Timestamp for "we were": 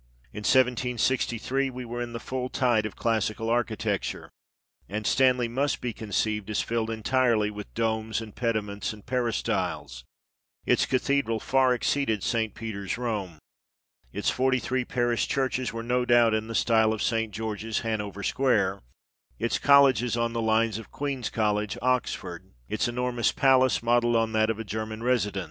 1.69-2.01